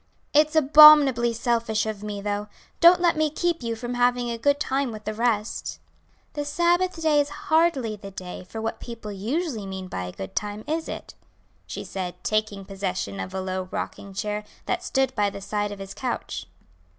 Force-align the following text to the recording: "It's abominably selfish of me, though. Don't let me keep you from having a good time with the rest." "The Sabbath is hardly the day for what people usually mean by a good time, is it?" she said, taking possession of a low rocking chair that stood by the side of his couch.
"It's 0.33 0.55
abominably 0.55 1.31
selfish 1.31 1.85
of 1.85 2.01
me, 2.01 2.21
though. 2.21 2.47
Don't 2.79 3.01
let 3.01 3.15
me 3.15 3.29
keep 3.29 3.61
you 3.61 3.75
from 3.75 3.93
having 3.93 4.31
a 4.31 4.37
good 4.39 4.59
time 4.59 4.91
with 4.91 5.05
the 5.05 5.13
rest." 5.13 5.77
"The 6.33 6.43
Sabbath 6.43 6.97
is 7.05 7.29
hardly 7.29 7.95
the 7.95 8.09
day 8.09 8.43
for 8.45 8.59
what 8.59 8.79
people 8.79 9.11
usually 9.11 9.67
mean 9.67 9.87
by 9.87 10.05
a 10.05 10.11
good 10.11 10.35
time, 10.35 10.63
is 10.65 10.89
it?" 10.89 11.13
she 11.67 11.83
said, 11.83 12.15
taking 12.23 12.65
possession 12.65 13.19
of 13.19 13.31
a 13.35 13.41
low 13.41 13.67
rocking 13.69 14.11
chair 14.15 14.43
that 14.65 14.83
stood 14.83 15.13
by 15.13 15.29
the 15.29 15.39
side 15.39 15.71
of 15.71 15.77
his 15.77 15.93
couch. 15.93 16.47